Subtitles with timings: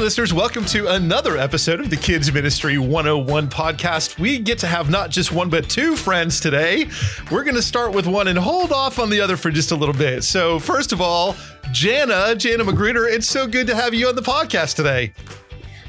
[0.00, 4.18] listeners, welcome to another episode of the Kids Ministry 101 podcast.
[4.18, 6.86] We get to have not just one, but two friends today.
[7.30, 9.76] We're going to start with one and hold off on the other for just a
[9.76, 10.24] little bit.
[10.24, 11.36] So, first of all,
[11.72, 15.12] Jana, Jana Magruder, it's so good to have you on the podcast today.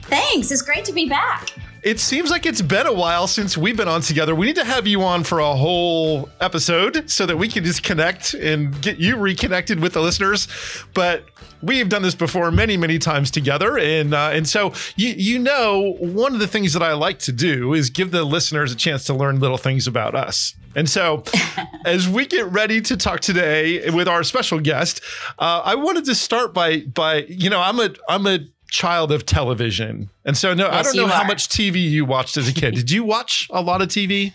[0.01, 0.51] Thanks.
[0.51, 1.53] It's great to be back.
[1.83, 4.35] It seems like it's been a while since we've been on together.
[4.35, 7.81] We need to have you on for a whole episode so that we can just
[7.81, 10.47] connect and get you reconnected with the listeners.
[10.93, 11.25] But
[11.63, 15.39] we have done this before many, many times together, and uh, and so you you
[15.39, 18.75] know one of the things that I like to do is give the listeners a
[18.75, 20.53] chance to learn little things about us.
[20.75, 21.23] And so,
[21.85, 25.01] as we get ready to talk today with our special guest,
[25.39, 28.39] uh, I wanted to start by by you know I'm a I'm a
[28.71, 30.09] child of television.
[30.25, 32.73] And so no, yes, I don't know how much TV you watched as a kid.
[32.73, 34.33] Did you watch a lot of TV?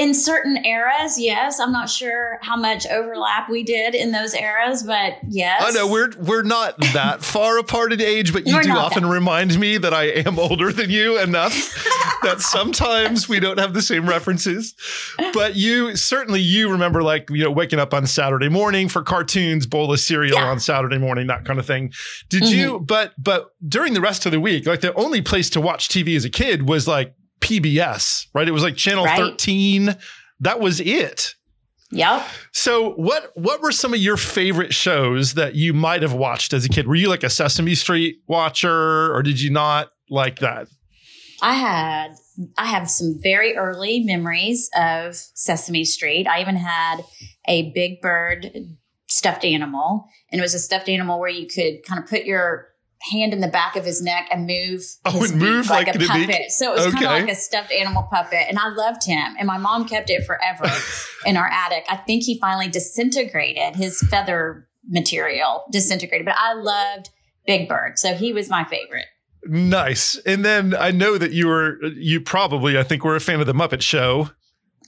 [0.00, 1.60] In certain eras, yes.
[1.60, 5.62] I'm not sure how much overlap we did in those eras, but yes.
[5.62, 9.02] I know we're we're not that far apart in age, but you we're do often
[9.02, 9.10] that.
[9.10, 11.52] remind me that I am older than you enough
[12.22, 14.74] that sometimes we don't have the same references.
[15.34, 19.66] But you certainly you remember like you know waking up on Saturday morning for cartoons,
[19.66, 20.46] bowl of cereal yeah.
[20.46, 21.92] on Saturday morning, that kind of thing.
[22.30, 22.58] Did mm-hmm.
[22.58, 22.80] you?
[22.80, 26.16] But but during the rest of the week, like the only place to watch TV
[26.16, 28.48] as a kid was like PBS, right?
[28.48, 29.18] It was like channel right.
[29.18, 29.96] 13.
[30.40, 31.34] That was it.
[31.92, 32.24] Yep.
[32.52, 36.64] So what what were some of your favorite shows that you might have watched as
[36.64, 36.86] a kid?
[36.86, 40.68] Were you like a Sesame Street watcher or did you not like that?
[41.42, 42.12] I had
[42.56, 46.28] I have some very early memories of Sesame Street.
[46.28, 47.02] I even had
[47.48, 48.52] a Big Bird
[49.08, 52.68] stuffed animal and it was a stuffed animal where you could kind of put your
[53.10, 55.98] hand in the back of his neck and move oh, and move like, like a
[55.98, 56.50] puppet.
[56.50, 57.04] So it was okay.
[57.04, 58.46] kind of like a stuffed animal puppet.
[58.48, 59.34] And I loved him.
[59.38, 60.70] And my mom kept it forever
[61.26, 61.84] in our attic.
[61.88, 66.26] I think he finally disintegrated, his feather material disintegrated.
[66.26, 67.10] But I loved
[67.46, 67.98] Big Bird.
[67.98, 69.06] So he was my favorite.
[69.44, 70.16] Nice.
[70.26, 73.46] And then I know that you were, you probably, I think, were a fan of
[73.46, 74.30] the Muppet Show.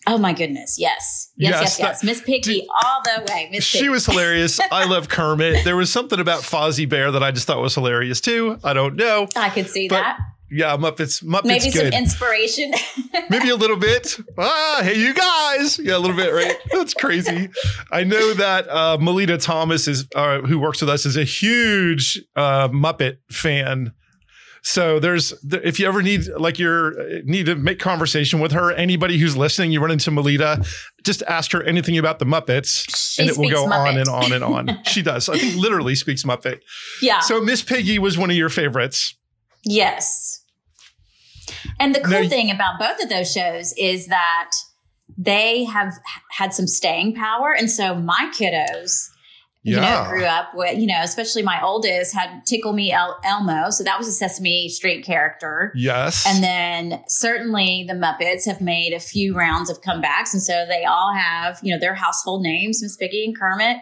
[0.07, 0.79] Oh my goodness.
[0.79, 1.31] Yes.
[1.37, 1.79] Yes, yes, yes.
[1.79, 2.05] yes.
[2.05, 3.49] Miss Piggy all the way.
[3.53, 4.59] Miss She was hilarious.
[4.71, 5.65] I love Kermit.
[5.65, 8.59] There was something about Fozzie Bear that I just thought was hilarious too.
[8.65, 9.29] I don't know.
[9.37, 10.19] I could see that.
[10.55, 11.25] Yeah, Muppets.
[11.25, 11.45] Muppets.
[11.45, 11.93] Maybe good.
[11.93, 12.73] some inspiration.
[13.31, 14.19] Maybe a little bit.
[14.37, 15.79] Ah, hey, you guys.
[15.79, 16.57] Yeah, a little bit, right?
[16.73, 17.49] That's crazy.
[17.91, 22.23] I know that uh, Melita Thomas is, uh, who works with us, is a huge
[22.37, 23.93] uh, Muppet fan.
[24.63, 28.71] So there's if you ever need like you're uh, need to make conversation with her,
[28.73, 30.65] anybody who's listening, you run into Melita,
[31.03, 33.89] just ask her anything about the Muppets, she and it will go Muppet.
[33.89, 34.85] on and on and on.
[34.85, 35.29] she does.
[35.29, 36.61] I think literally speaks Muppet.
[37.01, 37.19] Yeah.
[37.21, 39.17] So Miss Piggy was one of your favorites.
[39.65, 40.45] Yes.
[41.81, 44.53] And the cool now, thing about both of those shows is that
[45.19, 45.93] they have
[46.31, 49.09] had some staying power, and so my kiddos
[49.63, 53.71] you know, grew up with, you know, especially my oldest had Tickle Me El- Elmo.
[53.71, 55.73] So that was a Sesame Street character.
[55.77, 56.27] Yes.
[56.27, 60.33] And then certainly the Muppets have made a few rounds of comebacks.
[60.33, 63.79] And so they all have, you know, their household names, Miss Piggy and Kermit.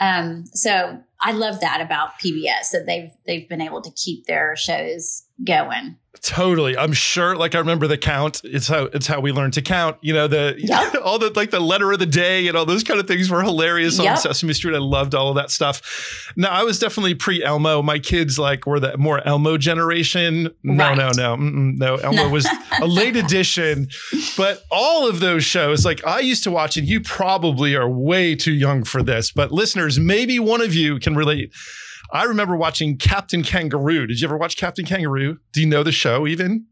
[0.00, 4.56] Um, so I love that about PBS that they've, they've been able to keep their
[4.56, 5.96] shows going.
[6.22, 6.76] Totally.
[6.76, 8.40] I'm sure like I remember the count.
[8.42, 9.96] It's how it's how we learned to count.
[10.00, 10.96] You know, the yep.
[11.04, 13.42] all the like the letter of the day and all those kind of things were
[13.42, 14.10] hilarious yep.
[14.10, 14.74] on Sesame Street.
[14.74, 16.32] I loved all of that stuff.
[16.36, 17.80] Now I was definitely pre Elmo.
[17.80, 20.50] My kids like were the more Elmo generation.
[20.64, 20.96] No, right.
[20.96, 21.36] no, no.
[21.36, 22.46] no, Elmo was
[22.80, 23.88] a late addition.
[24.36, 28.34] But all of those shows, like I used to watch, and you probably are way
[28.34, 31.52] too young for this, but listeners, maybe one of you can relate
[32.12, 34.06] I remember watching Captain Kangaroo.
[34.06, 35.38] Did you ever watch Captain Kangaroo?
[35.52, 36.66] Do you know the show even?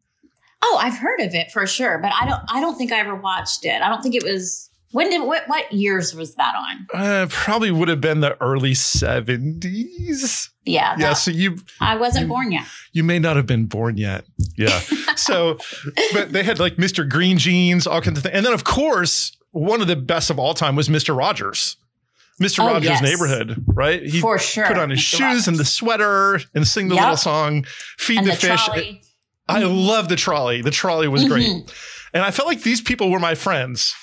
[0.63, 2.41] Oh, I've heard of it for sure, but I don't.
[2.49, 3.81] I don't think I ever watched it.
[3.81, 4.71] I don't think it was.
[4.91, 5.45] When did what?
[5.47, 6.87] What years was that on?
[6.93, 10.51] Uh, probably would have been the early seventies.
[10.65, 10.97] Yeah.
[10.99, 11.13] Yeah.
[11.13, 11.59] So you.
[11.81, 12.67] I wasn't you, born yet.
[12.93, 14.25] You may not have been born yet.
[14.57, 14.81] Yeah.
[15.17, 15.59] so,
[16.13, 17.09] but they had like Mr.
[17.09, 20.39] Green Jeans, all kinds of things, and then of course one of the best of
[20.39, 21.17] all time was Mr.
[21.17, 21.77] Rogers.
[22.41, 22.61] Mr.
[22.61, 23.03] Oh, Rogers' yes.
[23.03, 24.03] Neighborhood, right?
[24.03, 24.67] He For sure.
[24.67, 25.03] Put on his Mr.
[25.03, 25.49] shoes Rogers.
[25.49, 27.03] and the sweater and sing the yep.
[27.03, 27.65] little song,
[27.99, 28.65] feed the, the, fish.
[28.65, 29.03] Trolley.
[29.49, 29.75] I mm-hmm.
[29.75, 30.63] love the trolley.
[30.63, 31.33] The trolley was mm-hmm.
[31.33, 31.75] great.
[32.15, 33.95] And I felt like these people were my friends.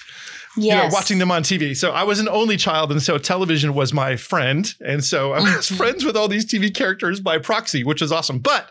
[0.57, 0.83] Yes.
[0.83, 1.75] You know, watching them on TV.
[1.75, 4.73] So I was an only child, and so television was my friend.
[4.85, 5.75] And so I was mm-hmm.
[5.75, 8.39] friends with all these TV characters by proxy, which is awesome.
[8.39, 8.69] But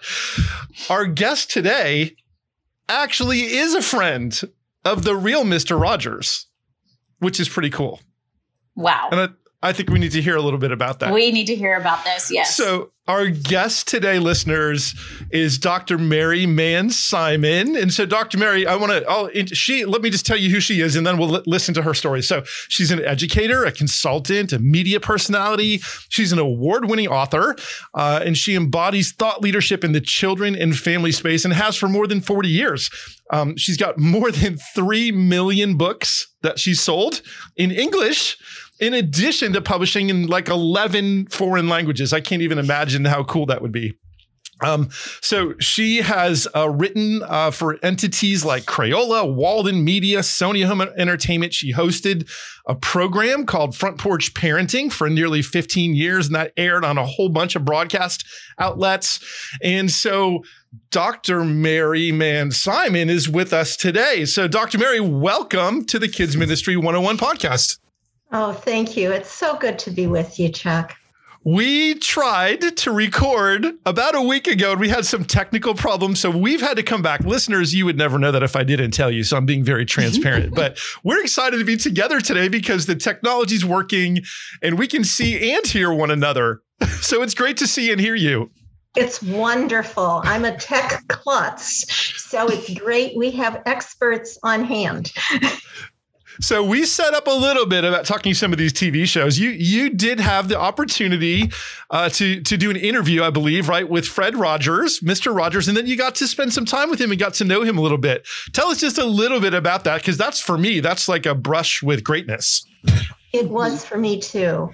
[0.88, 2.16] our guest today
[2.88, 4.40] actually is a friend
[4.84, 5.78] of the real Mr.
[5.80, 6.46] Rogers,
[7.18, 8.00] which is pretty cool.
[8.76, 9.08] Wow.
[9.12, 9.34] And
[9.68, 11.12] I, think we need to hear a little bit about that.
[11.12, 12.30] We need to hear about this.
[12.30, 12.56] Yes.
[12.56, 14.94] So our guest today, listeners,
[15.30, 15.98] is Dr.
[15.98, 17.76] Mary Manz Simon.
[17.76, 18.38] And so, Dr.
[18.38, 21.18] Mary, I want to, she, let me just tell you who she is, and then
[21.18, 22.22] we'll l- listen to her story.
[22.22, 25.80] So, she's an educator, a consultant, a media personality.
[26.08, 27.56] She's an award winning author,
[27.92, 31.88] uh, and she embodies thought leadership in the children and family space and has for
[31.88, 32.88] more than 40 years.
[33.30, 37.20] Um, she's got more than 3 million books that she's sold
[37.56, 38.38] in English
[38.80, 42.12] in addition to publishing in like 11 foreign languages.
[42.12, 43.94] I can't even imagine how cool that would be.
[44.62, 44.88] Um,
[45.20, 51.52] so she has uh, written uh, for entities like Crayola, Walden Media, Sony Home Entertainment.
[51.52, 52.30] She hosted
[52.66, 57.04] a program called Front Porch Parenting for nearly 15 years, and that aired on a
[57.04, 58.24] whole bunch of broadcast
[58.58, 59.20] outlets.
[59.62, 60.44] And so
[60.90, 61.44] Dr.
[61.44, 64.24] Mary Manz Simon is with us today.
[64.24, 64.78] So, Dr.
[64.78, 67.78] Mary, welcome to the Kids Ministry 101 podcast.
[68.36, 69.12] Oh, thank you.
[69.12, 70.96] It's so good to be with you, Chuck.
[71.44, 76.18] We tried to record about a week ago and we had some technical problems.
[76.18, 77.20] So we've had to come back.
[77.20, 79.22] Listeners, you would never know that if I didn't tell you.
[79.22, 80.52] So I'm being very transparent.
[80.56, 84.22] but we're excited to be together today because the technology's working
[84.62, 86.60] and we can see and hear one another.
[87.02, 88.50] So it's great to see and hear you.
[88.96, 90.22] It's wonderful.
[90.24, 91.84] I'm a tech klutz.
[92.16, 93.16] So it's great.
[93.16, 95.12] We have experts on hand.
[96.40, 99.38] So we set up a little bit about talking some of these TV shows.
[99.38, 101.50] You you did have the opportunity
[101.90, 105.34] uh, to to do an interview, I believe, right, with Fred Rogers, Mr.
[105.34, 107.62] Rogers, and then you got to spend some time with him and got to know
[107.62, 108.26] him a little bit.
[108.52, 111.34] Tell us just a little bit about that, because that's for me, that's like a
[111.34, 112.66] brush with greatness.
[113.32, 114.70] It was for me too.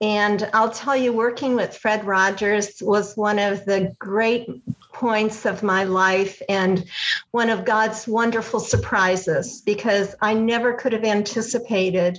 [0.00, 4.48] And I'll tell you, working with Fred Rogers was one of the great
[4.98, 6.84] points of my life and
[7.30, 12.18] one of God's wonderful surprises because I never could have anticipated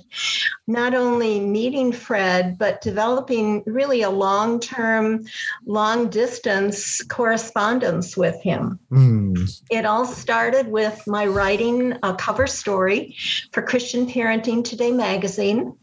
[0.66, 5.26] not only meeting Fred, but developing really a long term,
[5.66, 8.78] long distance correspondence with him.
[8.90, 9.62] Mm.
[9.70, 13.14] It all started with my writing a cover story
[13.52, 15.76] for Christian Parenting Today magazine.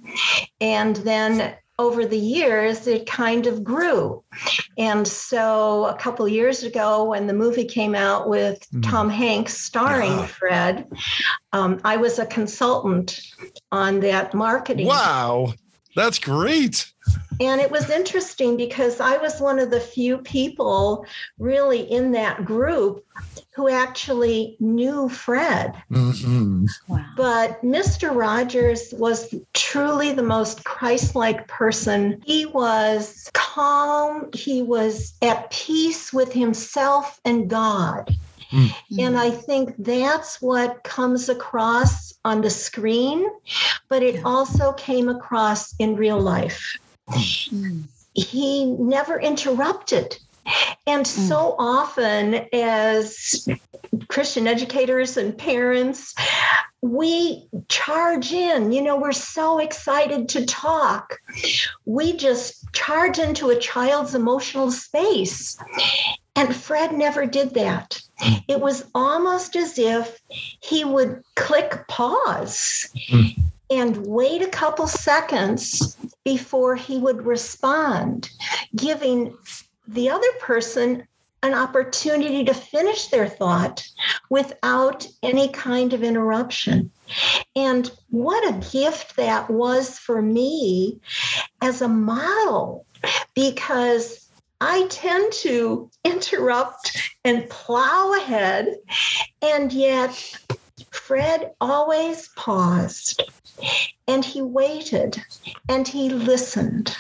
[0.59, 4.23] And then over the years, it kind of grew.
[4.77, 8.89] And so a couple years ago, when the movie came out with mm.
[8.89, 10.25] Tom Hanks starring yeah.
[10.25, 10.87] Fred,
[11.53, 13.21] um, I was a consultant
[13.71, 14.87] on that marketing.
[14.87, 15.53] Wow,
[15.95, 16.91] that's great.
[17.39, 21.05] And it was interesting because I was one of the few people
[21.37, 23.05] really in that group
[23.55, 25.73] who actually knew Fred.
[25.91, 26.65] Mm-hmm.
[26.87, 27.05] Wow.
[27.15, 28.15] But Mr.
[28.15, 32.21] Rogers was truly the most Christ like person.
[32.25, 38.15] He was calm, he was at peace with himself and God.
[38.51, 38.99] Mm-hmm.
[38.99, 43.27] And I think that's what comes across on the screen,
[43.89, 46.77] but it also came across in real life.
[48.13, 50.17] He never interrupted.
[50.85, 51.27] And mm.
[51.27, 53.47] so often, as
[54.07, 56.15] Christian educators and parents,
[56.81, 58.71] we charge in.
[58.71, 61.19] You know, we're so excited to talk.
[61.85, 65.57] We just charge into a child's emotional space.
[66.35, 67.99] And Fred never did that.
[68.21, 68.43] Mm.
[68.47, 70.19] It was almost as if
[70.61, 72.89] he would click pause.
[73.09, 78.29] Mm and wait a couple seconds before he would respond,
[78.75, 79.35] giving
[79.87, 81.07] the other person
[81.43, 83.83] an opportunity to finish their thought
[84.29, 86.91] without any kind of interruption.
[87.55, 90.99] And what a gift that was for me
[91.61, 92.85] as a model,
[93.35, 98.75] because I tend to interrupt and plow ahead,
[99.41, 100.37] and yet
[100.91, 103.23] Fred always paused
[104.07, 105.21] and he waited
[105.69, 106.95] and he listened.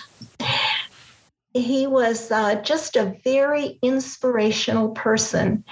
[1.53, 5.63] He was uh, just a very inspirational person.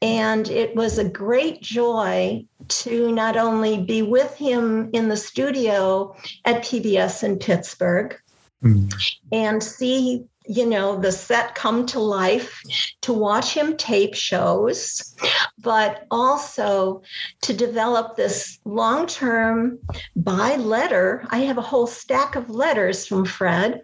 [0.00, 6.16] And it was a great joy to not only be with him in the studio
[6.44, 8.16] at PBS in Pittsburgh
[8.62, 8.92] mm.
[9.32, 12.62] and see you know, the set come to life,
[13.02, 15.14] to watch him tape shows,
[15.58, 17.02] but also
[17.42, 19.78] to develop this long term
[20.14, 21.26] by letter.
[21.30, 23.82] I have a whole stack of letters from Fred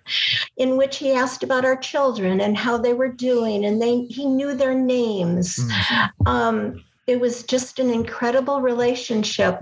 [0.57, 4.27] in which he asked about our children and how they were doing, and they he
[4.27, 5.57] knew their names.
[5.57, 6.29] Mm-hmm.
[6.29, 9.59] Um, it was just an incredible relationship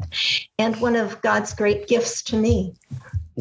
[0.58, 2.74] and one of God's great gifts to me.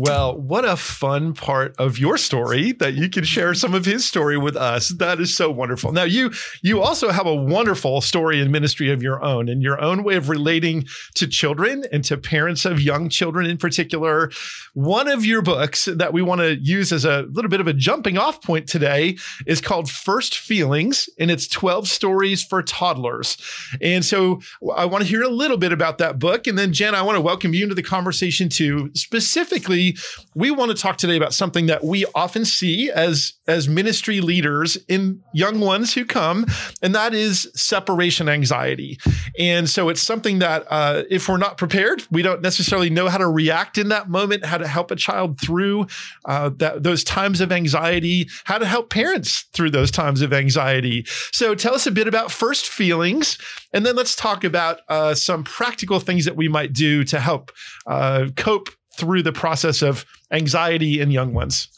[0.01, 4.05] Well, what a fun part of your story that you can share some of his
[4.05, 4.87] story with us.
[4.97, 5.91] That is so wonderful.
[5.91, 9.81] Now, you you also have a wonderful story and ministry of your own and your
[9.81, 14.31] own way of relating to children and to parents of young children in particular.
[14.73, 17.73] One of your books that we want to use as a little bit of a
[17.73, 23.35] jumping off point today is called First Feelings, and it's 12 stories for toddlers.
[23.81, 24.39] And so
[24.77, 26.47] I want to hear a little bit about that book.
[26.47, 28.91] And then, Jen, I want to welcome you into the conversation too.
[28.95, 29.88] Specifically,
[30.35, 34.77] we want to talk today about something that we often see as, as ministry leaders
[34.87, 36.45] in young ones who come,
[36.81, 38.97] and that is separation anxiety.
[39.37, 43.17] And so it's something that uh, if we're not prepared, we don't necessarily know how
[43.17, 45.87] to react in that moment, how to help a child through
[46.25, 51.05] uh, that, those times of anxiety, how to help parents through those times of anxiety.
[51.31, 53.37] So tell us a bit about first feelings,
[53.73, 57.51] and then let's talk about uh, some practical things that we might do to help
[57.87, 58.69] uh, cope
[58.99, 61.69] through the process of anxiety in young ones.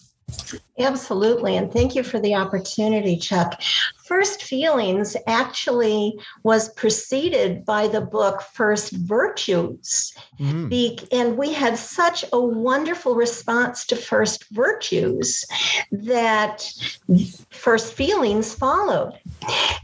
[0.80, 1.58] Absolutely.
[1.58, 3.62] And thank you for the opportunity, Chuck.
[4.12, 10.14] First Feelings actually was preceded by the book First Virtues.
[10.38, 11.08] Mm.
[11.14, 15.46] and we had such a wonderful response to First Virtues
[15.94, 16.70] that
[17.52, 19.18] First Feelings followed.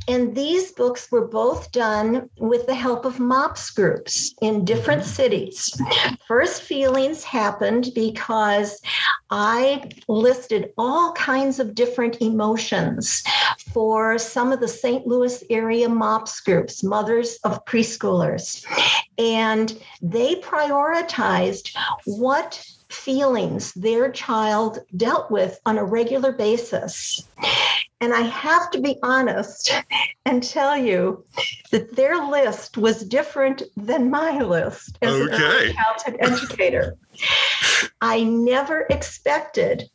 [0.10, 5.12] And these books were both done with the help of MOPS groups in different mm-hmm.
[5.22, 5.82] cities.
[6.28, 8.82] First Feelings happened because
[9.30, 13.24] I listed all kinds of different emotions
[13.74, 15.06] for some of the St.
[15.06, 18.66] Louis area MOPS groups, mothers of preschoolers.
[19.18, 27.28] And they prioritized what feelings their child dealt with on a regular basis.
[28.00, 29.74] And I have to be honest
[30.26, 31.26] and tell you
[31.72, 35.34] that their list was different than my list as okay.
[35.34, 36.98] early childhood educator.
[38.02, 39.90] I never expected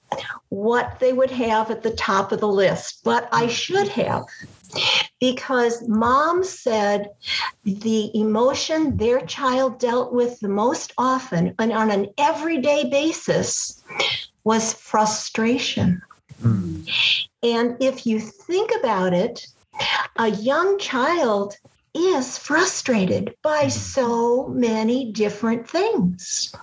[0.52, 4.24] what they would have at the top of the list, but I should have
[5.18, 7.08] because mom said
[7.64, 13.82] the emotion their child dealt with the most often and on an everyday basis
[14.44, 16.02] was frustration.
[16.42, 16.86] Mm.
[17.42, 19.46] And if you think about it,
[20.18, 21.56] a young child
[21.94, 23.70] is frustrated by hmm.
[23.70, 26.54] so many different things.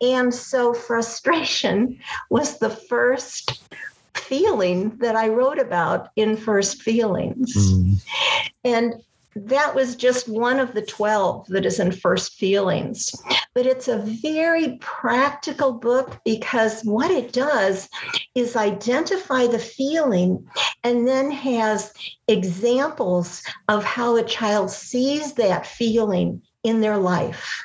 [0.00, 1.98] And so frustration
[2.30, 3.60] was the first
[4.14, 7.54] feeling that I wrote about in First Feelings.
[7.56, 8.04] Mm.
[8.64, 8.94] And
[9.36, 13.14] that was just one of the 12 that is in First Feelings.
[13.54, 17.88] But it's a very practical book because what it does
[18.34, 20.46] is identify the feeling
[20.84, 21.92] and then has
[22.26, 27.62] examples of how a child sees that feeling in their life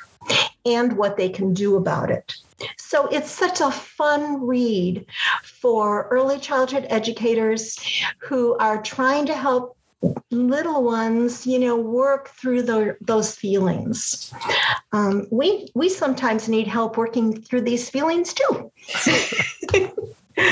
[0.66, 2.34] and what they can do about it.
[2.78, 5.06] So it's such a fun read
[5.42, 7.76] for early childhood educators
[8.18, 9.76] who are trying to help
[10.30, 14.32] little ones, you know, work through the, those feelings.
[14.92, 18.72] Um, we we sometimes need help working through these feelings too.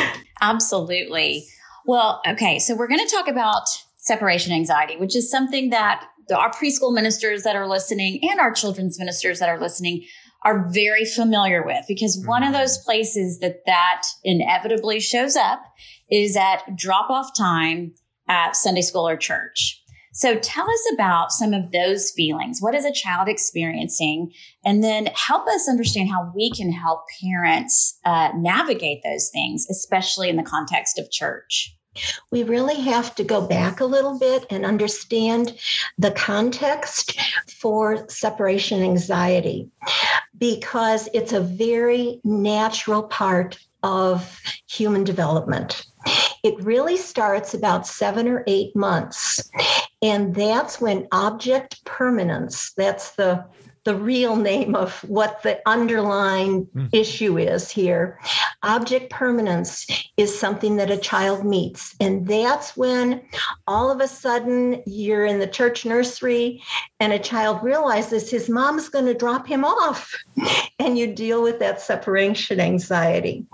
[0.40, 1.46] Absolutely.
[1.86, 3.64] Well, okay, so we're going to talk about
[3.96, 8.98] separation anxiety, which is something that our preschool ministers that are listening and our children's
[8.98, 10.04] ministers that are listening
[10.44, 12.28] are very familiar with because mm-hmm.
[12.28, 15.62] one of those places that that inevitably shows up
[16.10, 17.92] is at drop off time
[18.32, 19.78] at Sunday school or church.
[20.14, 22.60] So tell us about some of those feelings.
[22.60, 24.32] What is a child experiencing?
[24.64, 30.28] And then help us understand how we can help parents uh, navigate those things, especially
[30.28, 31.74] in the context of church.
[32.30, 35.58] We really have to go back a little bit and understand
[35.98, 37.18] the context
[37.60, 39.70] for separation anxiety
[40.38, 45.84] because it's a very natural part of human development.
[46.42, 49.50] It really starts about seven or eight months.
[50.02, 53.44] And that's when object permanence, that's the
[53.84, 56.88] the real name of what the underlying mm.
[56.92, 58.20] issue is here.
[58.62, 61.96] Object permanence is something that a child meets.
[61.98, 63.22] And that's when
[63.66, 66.62] all of a sudden you're in the church nursery
[67.00, 70.14] and a child realizes his mom's going to drop him off.
[70.78, 73.46] And you deal with that separation anxiety.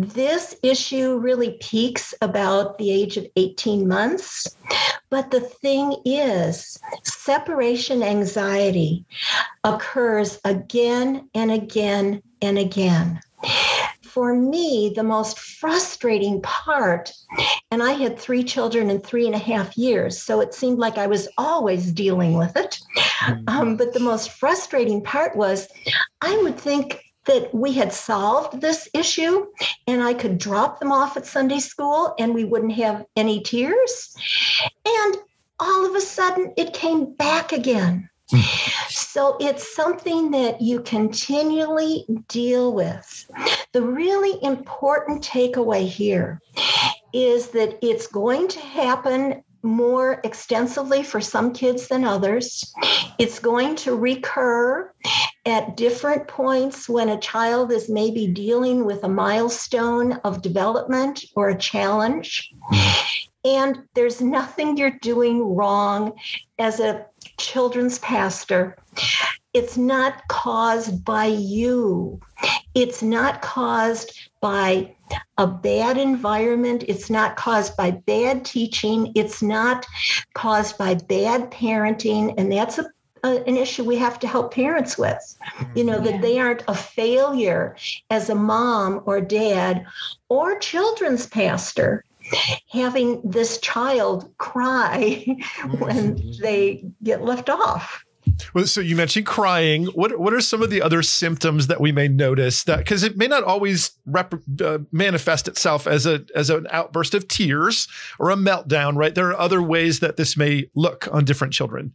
[0.00, 4.56] This issue really peaks about the age of 18 months.
[5.10, 9.04] But the thing is, separation anxiety
[9.64, 13.20] occurs again and again and again.
[14.02, 17.12] For me, the most frustrating part,
[17.72, 20.96] and I had three children in three and a half years, so it seemed like
[20.96, 22.78] I was always dealing with it.
[23.22, 23.48] Mm-hmm.
[23.48, 25.66] Um, but the most frustrating part was
[26.20, 29.46] I would think that we had solved this issue
[29.86, 34.16] and I could drop them off at Sunday school and we wouldn't have any tears.
[34.84, 35.16] And
[35.60, 38.08] all of a sudden it came back again.
[38.88, 43.30] So it's something that you continually deal with.
[43.72, 46.40] The really important takeaway here
[47.12, 52.72] is that it's going to happen more extensively for some kids than others.
[53.18, 54.92] It's going to recur
[55.48, 61.48] at different points when a child is maybe dealing with a milestone of development or
[61.48, 62.52] a challenge.
[63.44, 66.12] And there's nothing you're doing wrong
[66.58, 67.06] as a
[67.38, 68.76] children's pastor.
[69.54, 72.20] It's not caused by you.
[72.74, 74.94] It's not caused by
[75.38, 76.84] a bad environment.
[76.86, 79.12] It's not caused by bad teaching.
[79.14, 79.86] It's not
[80.34, 82.34] caused by bad parenting.
[82.36, 82.84] And that's a,
[83.24, 85.36] a, an issue we have to help parents with.
[85.74, 87.76] You know, that they aren't a failure
[88.10, 89.86] as a mom or dad
[90.28, 92.04] or children's pastor
[92.70, 95.24] having this child cry
[95.78, 96.42] when mm-hmm.
[96.42, 98.04] they get left off.
[98.54, 99.86] Well, so you mentioned crying.
[99.86, 103.16] What what are some of the other symptoms that we may notice that because it
[103.16, 108.30] may not always rep, uh, manifest itself as a as an outburst of tears or
[108.30, 109.14] a meltdown, right?
[109.14, 111.94] There are other ways that this may look on different children.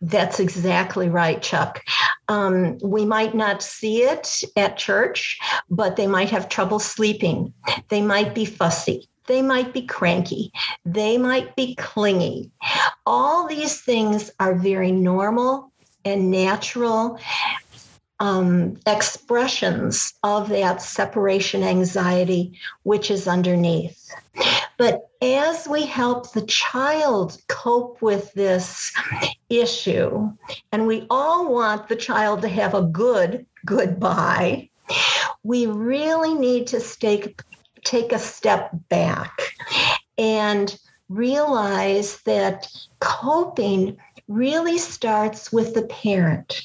[0.00, 1.82] That's exactly right, Chuck.
[2.28, 5.38] Um, we might not see it at church,
[5.70, 7.52] but they might have trouble sleeping.
[7.88, 9.08] They might be fussy.
[9.26, 10.52] They might be cranky.
[10.84, 12.50] They might be clingy.
[13.06, 15.72] All these things are very normal
[16.04, 17.18] and natural
[18.20, 24.10] um, expressions of that separation anxiety, which is underneath.
[24.76, 28.92] But as we help the child cope with this
[29.48, 30.32] issue,
[30.72, 34.70] and we all want the child to have a good goodbye,
[35.42, 37.34] we really need to stay
[37.84, 39.52] take a step back
[40.16, 40.76] and
[41.08, 42.66] realize that
[43.00, 46.62] coping really starts with the parent.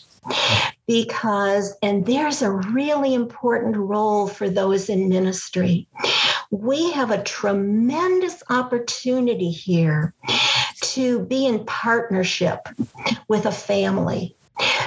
[0.88, 5.88] Because and there's a really important role for those in ministry
[6.52, 10.14] we have a tremendous opportunity here
[10.82, 12.68] to be in partnership
[13.28, 14.36] with a family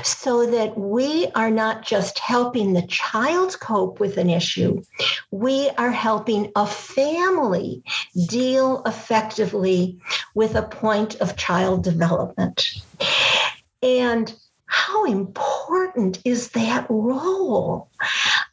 [0.02, 4.82] so that we are not just helping the child cope with an issue,
[5.30, 7.82] we are helping a family
[8.28, 9.98] deal effectively
[10.34, 12.82] with a point of child development.
[13.82, 14.34] And
[14.66, 17.88] how important is that role?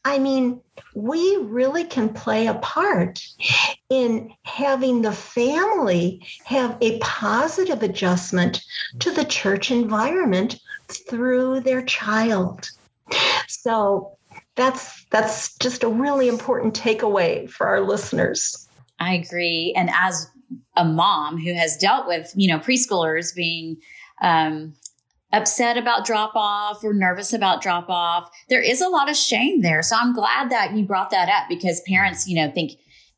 [0.05, 0.61] I mean,
[0.95, 3.21] we really can play a part
[3.89, 8.61] in having the family have a positive adjustment
[8.99, 12.69] to the church environment through their child.
[13.47, 14.17] So
[14.55, 18.67] that's that's just a really important takeaway for our listeners.
[18.99, 19.73] I agree.
[19.75, 20.29] And as
[20.75, 23.77] a mom who has dealt with, you know, preschoolers being
[24.21, 24.73] um,
[25.31, 29.61] upset about drop off or nervous about drop off, there is a lot of shame
[29.61, 29.81] there.
[29.81, 32.71] So I'm glad that you brought that up because parents, you know, think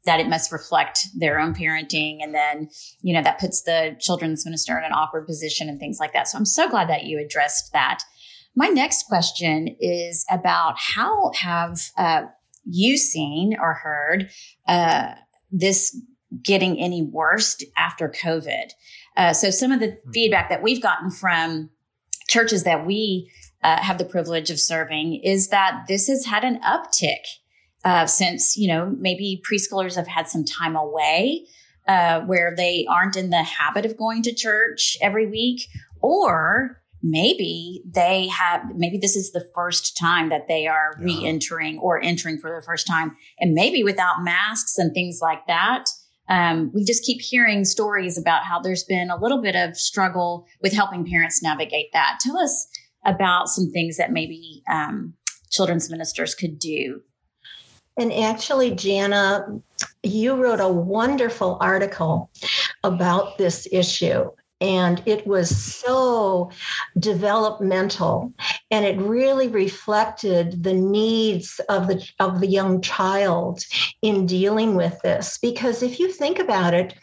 [0.05, 2.17] that it must reflect their own parenting.
[2.21, 2.69] And then,
[3.01, 6.27] you know, that puts the children's minister in an awkward position and things like that.
[6.27, 8.03] So I'm so glad that you addressed that.
[8.55, 12.23] My next question is about how have uh,
[12.65, 14.29] you seen or heard
[14.67, 15.13] uh,
[15.51, 15.97] this
[16.43, 18.71] getting any worse after COVID?
[19.15, 20.11] Uh, so some of the hmm.
[20.11, 21.69] feedback that we've gotten from
[22.31, 23.29] churches that we
[23.61, 27.19] uh, have the privilege of serving is that this has had an uptick
[27.83, 31.45] uh, since you know maybe preschoolers have had some time away
[31.87, 35.67] uh, where they aren't in the habit of going to church every week
[35.99, 41.05] or maybe they have maybe this is the first time that they are yeah.
[41.05, 45.85] re-entering or entering for the first time and maybe without masks and things like that
[46.31, 50.47] um, we just keep hearing stories about how there's been a little bit of struggle
[50.61, 52.19] with helping parents navigate that.
[52.21, 52.67] Tell us
[53.05, 55.13] about some things that maybe um,
[55.51, 57.01] children's ministers could do.
[57.97, 59.45] And actually, Jana,
[60.03, 62.31] you wrote a wonderful article
[62.85, 66.51] about this issue and it was so
[66.99, 68.31] developmental
[68.69, 73.63] and it really reflected the needs of the of the young child
[74.01, 75.37] in dealing with this.
[75.39, 76.93] Because if you think about it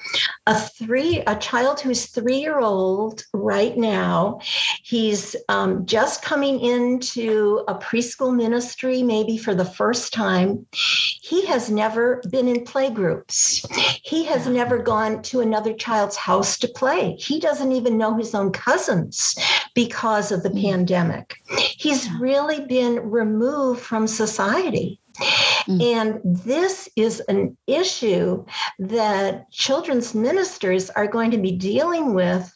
[0.47, 4.39] a three a child who's three year old right now
[4.83, 10.67] he's um, just coming into a preschool ministry maybe for the first time
[11.29, 13.63] he has never been in play groups.
[14.03, 17.17] He has never gone to another child's house to play.
[17.17, 19.35] He doesn't even know his own cousins
[19.75, 20.61] because of the mm.
[20.61, 21.37] pandemic.
[21.79, 25.01] He's really been removed from society.
[25.67, 25.83] Mm.
[25.83, 28.45] And this is an issue
[28.79, 32.53] that children's ministers are going to be dealing with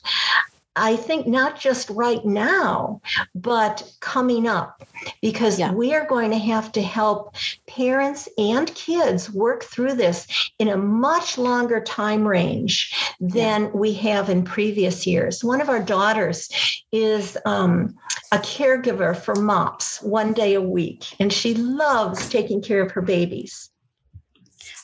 [0.77, 3.03] I think not just right now,
[3.35, 4.87] but coming up,
[5.21, 5.73] because yeah.
[5.73, 10.27] we are going to have to help parents and kids work through this
[10.59, 13.71] in a much longer time range than yeah.
[13.75, 15.45] we have in previous years.
[15.45, 16.51] One of our daughters
[16.91, 17.95] is um,
[18.33, 23.03] a caregiver for MOPS one day a week, and she loves taking care of her
[23.03, 23.69] babies.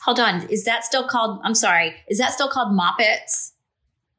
[0.05, 0.47] Hold on.
[0.49, 1.41] Is that still called?
[1.45, 1.95] I'm sorry.
[2.09, 3.53] Is that still called Moppets?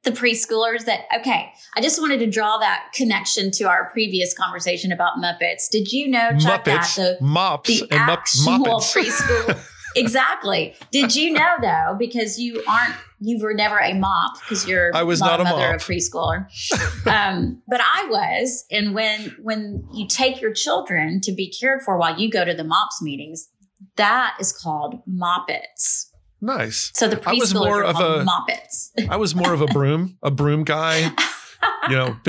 [0.03, 4.91] The preschoolers that okay i just wanted to draw that connection to our previous conversation
[4.91, 5.69] about muppets.
[5.71, 8.93] Did you know Chuck, muppets that the, mops the and actual muppets.
[8.95, 10.75] preschool exactly.
[10.91, 15.03] Did you know though because you aren't you were never a mop because you're I
[15.03, 15.75] was not, not a mother mop.
[15.75, 16.45] of preschooler.
[17.07, 21.97] Um, but i was and when when you take your children to be cared for
[21.97, 23.49] while you go to the mops meetings
[23.95, 26.08] that is called moppets
[26.41, 26.91] Nice.
[26.95, 28.91] So the preschoolers I was more of a moppets.
[29.09, 31.11] I was more of a broom, a broom guy.
[31.89, 32.17] You know.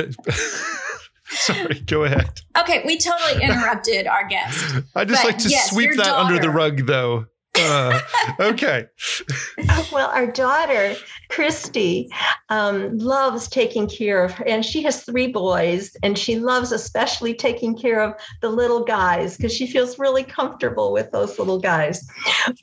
[1.31, 2.29] Sorry, go ahead.
[2.59, 4.85] Okay, we totally interrupted our guest.
[4.97, 6.35] I just like to yes, sweep that daughter.
[6.35, 7.27] under the rug, though.
[7.57, 8.01] Uh,
[8.41, 8.87] okay.
[9.93, 10.95] well, our daughter,
[11.29, 12.09] Christy,
[12.49, 17.35] um, loves taking care of her, and she has three boys, and she loves especially
[17.35, 22.07] taking care of the little guys because she feels really comfortable with those little guys.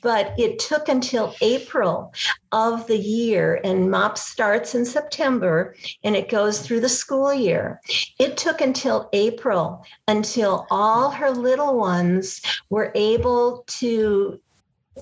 [0.02, 2.12] But it took until April
[2.52, 7.80] of the year, and MOP starts in September and it goes through the school year.
[8.18, 14.40] It took until April until all her little ones were able to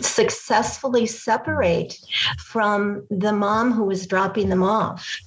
[0.01, 1.99] successfully separate
[2.39, 5.19] from the mom who was dropping them off.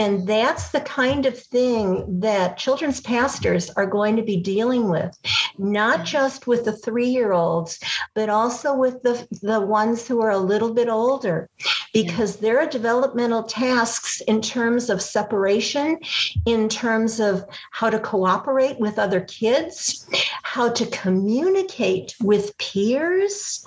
[0.00, 5.14] And that's the kind of thing that children's pastors are going to be dealing with,
[5.58, 7.78] not just with the three year olds,
[8.14, 11.50] but also with the, the ones who are a little bit older,
[11.92, 15.98] because there are developmental tasks in terms of separation,
[16.46, 20.08] in terms of how to cooperate with other kids,
[20.42, 23.62] how to communicate with peers.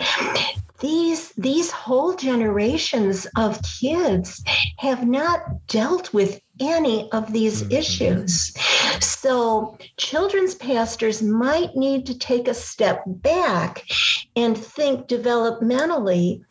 [0.80, 4.44] These these whole generations of kids
[4.80, 6.23] have not dealt with
[6.60, 7.72] any of these mm-hmm.
[7.72, 8.54] issues.
[9.00, 13.84] So, children's pastors might need to take a step back
[14.36, 16.44] and think developmentally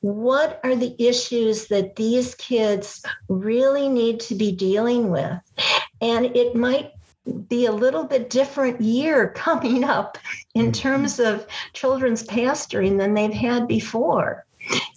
[0.00, 5.38] what are the issues that these kids really need to be dealing with?
[6.00, 6.92] And it might
[7.48, 10.18] be a little bit different year coming up
[10.54, 10.72] in mm-hmm.
[10.72, 14.44] terms of children's pastoring than they've had before.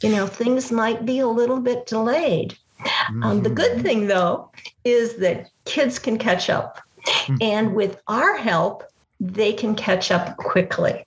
[0.01, 2.57] You know, things might be a little bit delayed.
[2.81, 3.23] Mm-hmm.
[3.23, 3.81] Um, the good mm-hmm.
[3.81, 4.51] thing, though,
[4.83, 6.79] is that kids can catch up.
[7.05, 7.35] Mm-hmm.
[7.41, 8.83] And with our help,
[9.19, 11.05] they can catch up quickly.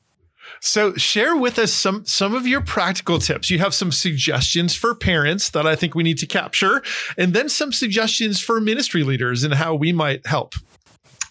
[0.60, 3.50] So share with us some some of your practical tips.
[3.50, 6.82] You have some suggestions for parents that I think we need to capture
[7.18, 10.54] and then some suggestions for ministry leaders and how we might help.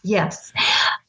[0.04, 0.51] Yes.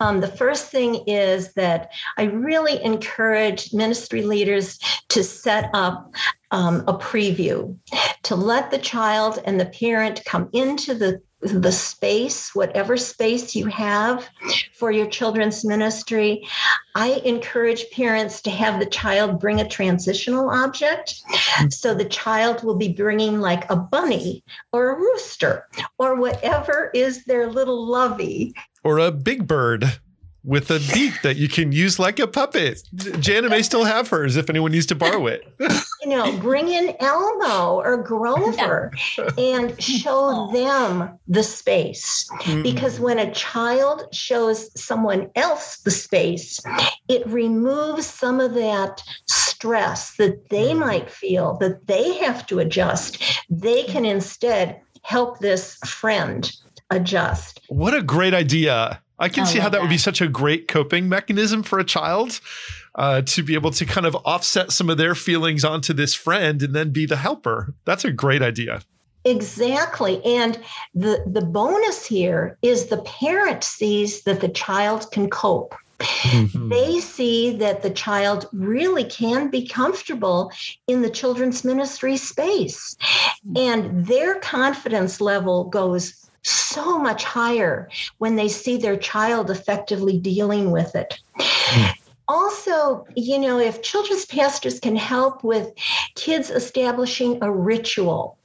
[0.03, 6.13] Um, the first thing is that I really encourage ministry leaders to set up
[6.51, 7.79] um, a preview,
[8.25, 13.67] to let the child and the parent come into the the space, whatever space you
[13.67, 14.29] have
[14.75, 16.47] for your children's ministry.
[16.95, 21.21] I encourage parents to have the child bring a transitional object.
[21.71, 25.67] So the child will be bringing like a bunny or a rooster
[25.99, 29.85] or whatever is their little lovey or a big bird
[30.45, 32.83] with a beak that you can use like a puppet.
[33.21, 35.47] Jana may still have hers if anyone needs to borrow it.
[36.03, 38.93] you know, bring in Elmo or Grover
[39.39, 42.29] and show them the space.
[42.41, 42.63] Mm-hmm.
[42.63, 46.61] Because when a child shows someone else the space,
[47.09, 50.81] it removes some of that stress that they mm-hmm.
[50.81, 53.23] might feel that they have to adjust.
[53.49, 56.51] They can instead help this friend
[56.91, 57.61] adjust.
[57.69, 59.01] What a great idea.
[59.23, 61.79] I can I see how that, that, would be such a great coping mechanism for
[61.79, 62.41] a child
[62.97, 66.61] uh, to be able to kind of offset some of their feelings onto this friend
[66.61, 67.73] and then be the helper.
[67.85, 68.83] That's a great idea.
[69.25, 70.23] Exactly.
[70.25, 70.59] And
[70.93, 75.77] the, the bonus here is the parent sees that the child can cope.
[76.01, 76.71] Mm-hmm.
[76.71, 80.51] They see that the child really can be comfortable
[80.89, 82.97] in the children's ministry space.
[83.55, 90.71] And their confidence level goes so much higher when they see their child effectively dealing
[90.71, 91.19] with it.
[91.39, 91.95] Mm.
[92.29, 95.73] Also, you know, if children's pastors can help with
[96.15, 98.39] kids establishing a ritual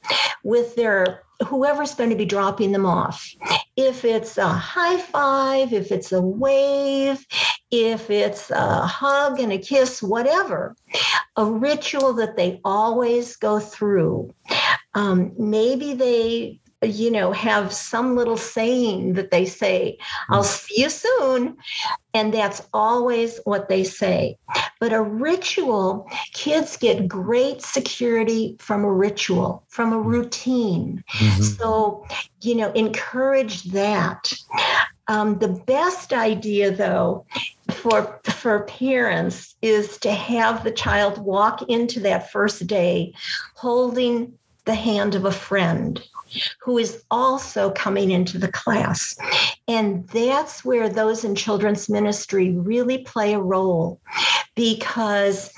[0.43, 3.31] with their whoever's going to be dropping them off.
[3.75, 7.25] If it's a high five, if it's a wave,
[7.69, 10.75] if it's a hug and a kiss, whatever,
[11.35, 14.33] a ritual that they always go through.
[14.95, 19.97] Um, maybe they you know, have some little saying that they say,
[20.29, 20.45] I'll mm.
[20.45, 21.57] see you soon.
[22.13, 24.37] And that's always what they say.
[24.79, 31.03] But a ritual, kids get great security from a ritual, from a routine.
[31.13, 31.41] Mm-hmm.
[31.41, 32.05] So,
[32.41, 34.33] you know, encourage that.
[35.07, 37.25] Um, the best idea, though,
[37.71, 43.13] for for parents is to have the child walk into that first day
[43.55, 44.33] holding
[44.65, 46.03] the hand of a friend
[46.59, 49.17] who is also coming into the class.
[49.67, 53.99] And that's where those in children's ministry really play a role
[54.55, 55.53] because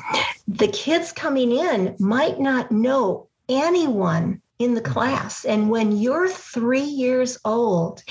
[0.47, 5.45] the kids coming in might not know anyone in the class.
[5.45, 8.03] And when you're three years old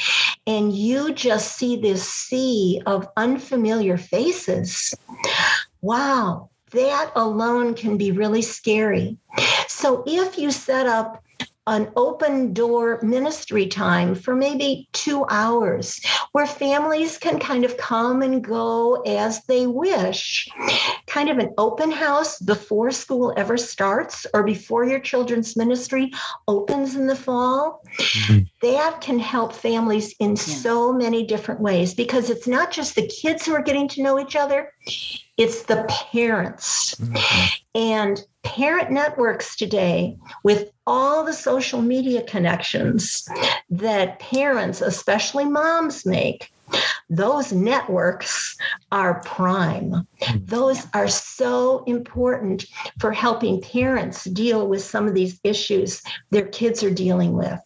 [0.47, 4.94] and you just see this sea of unfamiliar faces,
[5.83, 9.18] wow, that alone can be really scary.
[9.68, 11.23] So if you set up
[11.68, 16.00] an open door ministry time for maybe two hours
[16.33, 20.48] where families can kind of come and go as they wish.
[21.07, 26.11] Kind of an open house before school ever starts or before your children's ministry
[26.46, 27.83] opens in the fall.
[27.98, 28.38] Mm-hmm.
[28.62, 30.42] That can help families in yeah.
[30.42, 34.18] so many different ways because it's not just the kids who are getting to know
[34.18, 34.72] each other,
[35.37, 36.94] it's the parents.
[36.96, 37.46] Mm-hmm.
[37.74, 43.29] And parent networks today, with all the social media connections
[43.70, 46.51] that parents, especially moms, make,
[47.11, 48.57] those networks
[48.92, 49.90] are prime.
[49.92, 50.44] Mm-hmm.
[50.44, 52.66] Those are so important
[53.01, 57.61] for helping parents deal with some of these issues their kids are dealing with.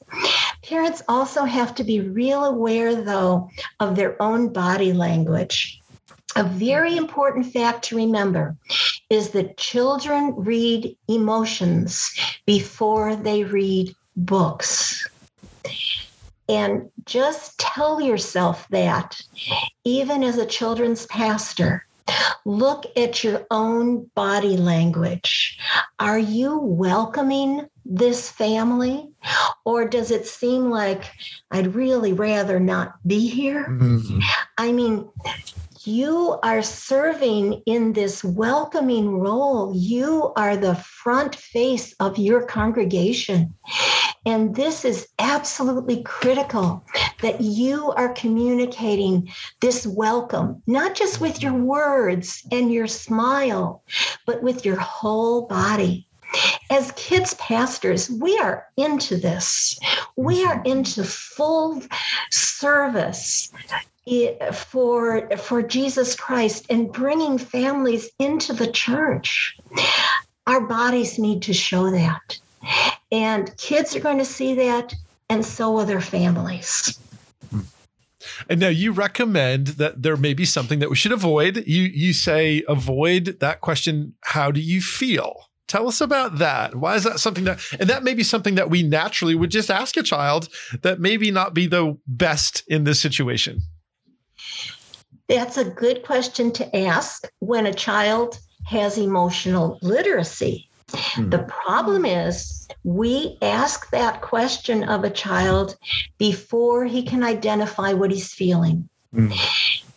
[0.63, 5.82] Parents also have to be real aware, though, of their own body language.
[6.37, 8.57] A very important fact to remember
[9.11, 12.13] is that children read emotions
[12.47, 15.09] before they read books.
[16.49, 19.21] And just tell yourself that,
[19.85, 21.87] even as a children's pastor.
[22.45, 25.59] Look at your own body language.
[26.01, 29.09] Are you welcoming this family?
[29.65, 31.05] Or does it seem like
[31.53, 33.67] I'd really rather not be here?
[33.69, 34.19] Mm-hmm.
[34.59, 35.09] I mean,
[35.87, 39.73] you are serving in this welcoming role.
[39.75, 43.55] You are the front face of your congregation.
[44.25, 46.85] And this is absolutely critical
[47.23, 49.29] that you are communicating
[49.61, 53.83] this welcome, not just with your words and your smile,
[54.27, 56.07] but with your whole body.
[56.71, 59.79] As kids pastors, we are into this.
[60.17, 61.83] We are into full
[62.31, 63.53] service
[64.53, 69.57] for for Jesus Christ and bringing families into the church.
[70.47, 72.39] Our bodies need to show that.
[73.13, 74.95] And kids are going to see that
[75.29, 76.99] and so will their families.
[78.49, 81.65] And now you recommend that there may be something that we should avoid.
[81.67, 85.49] You you say avoid that question, how do you feel?
[85.69, 86.75] Tell us about that.
[86.75, 89.71] Why is that something that and that may be something that we naturally would just
[89.71, 90.49] ask a child
[90.83, 93.63] that maybe not be the best in this situation?
[95.29, 100.69] That's a good question to ask when a child has emotional literacy.
[100.91, 101.31] Hmm.
[101.31, 105.77] The problem is, we ask that question of a child
[106.19, 108.89] before he can identify what he's feeling.
[109.13, 109.33] Hmm.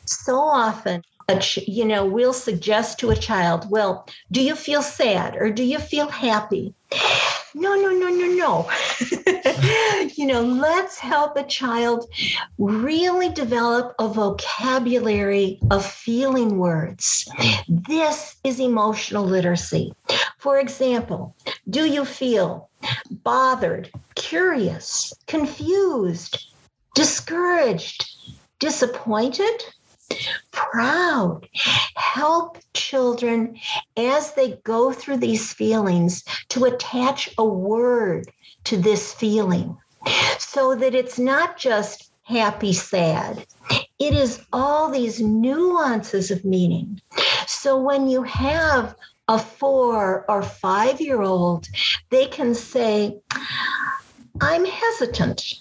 [0.06, 1.04] So often,
[1.40, 5.64] ch- you know, we'll suggest to a child, well, do you feel sad or do
[5.64, 6.74] you feel happy?
[7.56, 8.70] No, no, no, no, no.
[10.16, 12.06] you know, let's help a child
[12.58, 17.28] really develop a vocabulary of feeling words.
[17.68, 19.94] This is emotional literacy.
[20.38, 21.36] For example,
[21.70, 22.70] do you feel
[23.24, 26.46] bothered, curious, confused,
[26.94, 28.06] discouraged,
[28.60, 29.64] disappointed?
[30.56, 31.48] Proud.
[31.96, 33.58] Help children
[33.98, 38.32] as they go through these feelings to attach a word
[38.64, 39.78] to this feeling
[40.40, 43.46] so that it's not just happy, sad.
[44.00, 47.02] It is all these nuances of meaning.
[47.48, 48.96] So when you have
[49.28, 51.68] a four or five year old,
[52.10, 53.18] they can say,
[54.42, 55.56] I'm hesitant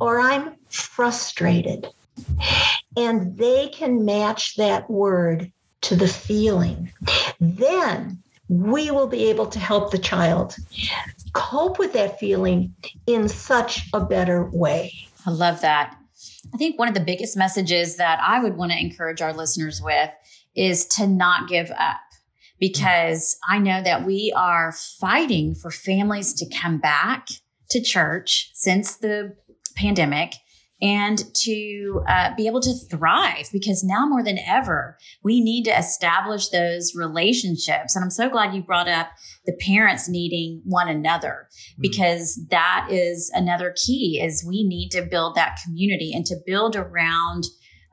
[0.00, 1.88] or I'm frustrated
[2.96, 6.92] and they can match that word to the feeling,
[7.40, 10.56] then we will be able to help the child
[11.32, 12.74] cope with that feeling
[13.06, 14.92] in such a better way.
[15.26, 15.96] I love that.
[16.52, 19.80] I think one of the biggest messages that I would want to encourage our listeners
[19.80, 20.10] with
[20.56, 22.00] is to not give up
[22.58, 27.28] because I know that we are fighting for families to come back
[27.70, 29.36] to church since the
[29.76, 30.34] pandemic
[30.82, 35.78] and to uh, be able to thrive because now more than ever, we need to
[35.78, 37.94] establish those relationships.
[37.94, 39.08] And I'm so glad you brought up
[39.46, 41.82] the parents needing one another mm-hmm.
[41.82, 46.76] because that is another key is we need to build that community and to build
[46.76, 47.44] around,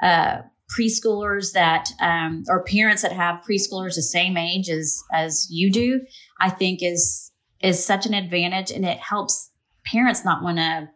[0.02, 0.38] uh,
[0.78, 6.02] preschoolers that um, or parents that have preschoolers the same age as as you do
[6.42, 9.50] i think is is such an advantage and it helps
[9.86, 10.90] parents not want to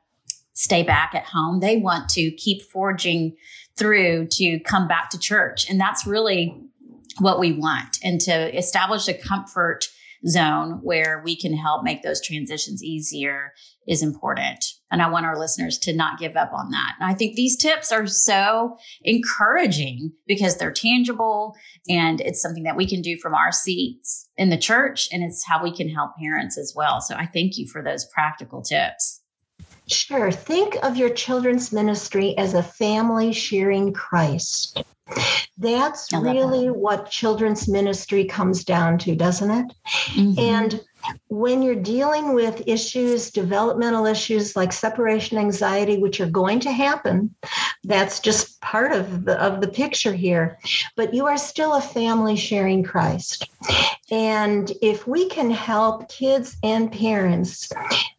[0.54, 1.60] stay back at home.
[1.60, 3.36] They want to keep forging
[3.78, 5.70] through to come back to church.
[5.70, 6.56] And that's really
[7.20, 9.88] what we want and to establish a comfort
[10.28, 13.54] zone where we can help make those transitions easier
[13.88, 14.64] is important.
[14.92, 16.94] And I want our listeners to not give up on that.
[17.00, 21.56] And I think these tips are so encouraging because they're tangible
[21.90, 25.46] and it's something that we can do from our seats in the church and it's
[25.46, 27.02] how we can help parents as well.
[27.02, 29.21] So I thank you for those practical tips.
[29.92, 30.32] Sure.
[30.32, 34.84] Think of your children's ministry as a family sharing Christ.
[35.58, 36.74] That's really that.
[36.74, 39.74] what children's ministry comes down to, doesn't it?
[40.16, 40.40] Mm-hmm.
[40.40, 40.82] And
[41.28, 47.36] when you're dealing with issues, developmental issues like separation anxiety, which are going to happen,
[47.84, 50.58] that's just part of the of the picture here.
[50.96, 53.50] But you are still a family sharing Christ.
[54.12, 57.72] And if we can help kids and parents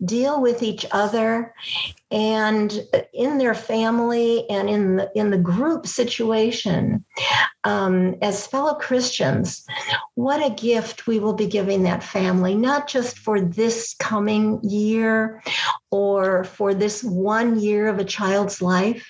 [0.05, 1.55] deal with each other
[2.11, 2.73] and
[3.13, 7.05] in their family and in the, in the group situation
[7.65, 9.67] um, as fellow Christians,
[10.15, 15.43] what a gift we will be giving that family, not just for this coming year
[15.91, 19.07] or for this one year of a child's life,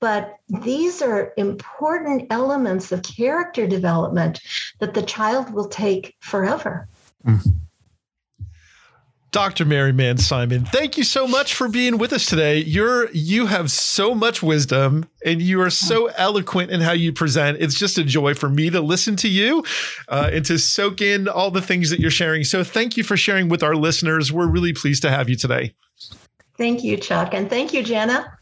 [0.00, 4.40] but these are important elements of character development
[4.78, 6.88] that the child will take forever.
[7.26, 7.50] Mm-hmm.
[9.32, 9.66] Dr.
[9.66, 12.60] Mary Manz Simon, thank you so much for being with us today.
[12.60, 17.58] You're you have so much wisdom and you are so eloquent in how you present.
[17.60, 19.62] It's just a joy for me to listen to you
[20.08, 22.44] uh, and to soak in all the things that you're sharing.
[22.44, 24.32] So thank you for sharing with our listeners.
[24.32, 25.74] We're really pleased to have you today.
[26.56, 28.38] Thank you, Chuck, and thank you, Jana.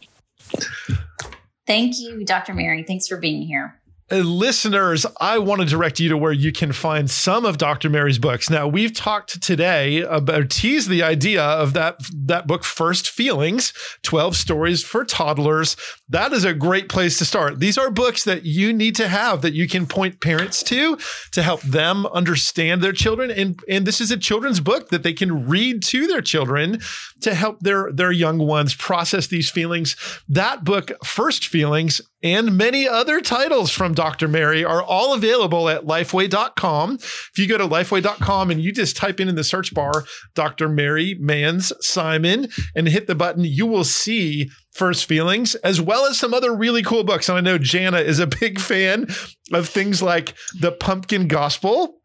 [1.66, 2.54] Thank you, Dr.
[2.54, 2.82] Mary.
[2.82, 3.80] Thanks for being here.
[4.14, 7.90] Uh, listeners, I want to direct you to where you can find some of Dr.
[7.90, 8.48] Mary's books.
[8.48, 13.72] Now, we've talked today about tease the idea of that that book First Feelings,
[14.02, 15.76] 12 stories for toddlers.
[16.08, 17.58] That is a great place to start.
[17.58, 20.96] These are books that you need to have that you can point parents to
[21.32, 25.12] to help them understand their children and and this is a children's book that they
[25.12, 26.78] can read to their children
[27.22, 29.96] to help their their young ones process these feelings.
[30.28, 34.03] That book First Feelings and many other titles from Dr.
[34.28, 36.94] Mary are all available at lifeway.com.
[36.94, 40.68] If you go to lifeway.com and you just type in in the search bar Dr.
[40.68, 46.18] Mary Manz Simon and hit the button, you will see First Feelings, as well as
[46.18, 47.28] some other really cool books.
[47.28, 49.06] And I know Jana is a big fan
[49.52, 52.00] of things like The Pumpkin Gospel,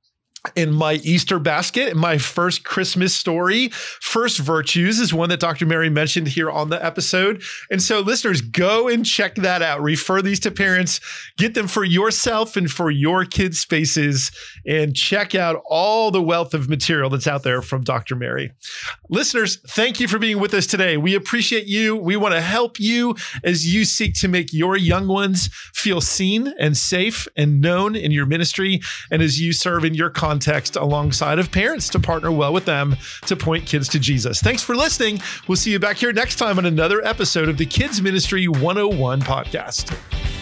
[0.56, 5.66] in my Easter basket, my first Christmas story, First Virtues is one that Dr.
[5.66, 7.44] Mary mentioned here on the episode.
[7.70, 9.82] And so, listeners, go and check that out.
[9.82, 11.00] Refer these to parents,
[11.38, 14.32] get them for yourself and for your kids' spaces,
[14.66, 18.16] and check out all the wealth of material that's out there from Dr.
[18.16, 18.52] Mary.
[19.10, 20.98] Listeners, thank you for being with us today.
[20.98, 21.96] We appreciate you.
[21.96, 26.54] We want to help you as you seek to make your young ones feel seen
[26.60, 31.40] and safe and known in your ministry, and as you serve in your context alongside
[31.40, 34.42] of parents to partner well with them to point kids to Jesus.
[34.42, 35.20] Thanks for listening.
[35.48, 39.22] We'll see you back here next time on another episode of the Kids Ministry 101
[39.22, 40.39] podcast.